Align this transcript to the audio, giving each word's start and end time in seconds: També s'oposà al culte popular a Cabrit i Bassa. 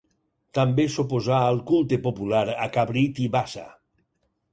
També 0.57 0.85
s'oposà 0.93 1.41
al 1.49 1.61
culte 1.71 1.99
popular 2.07 2.41
a 2.65 2.65
Cabrit 2.79 3.21
i 3.27 3.29
Bassa. 3.37 3.67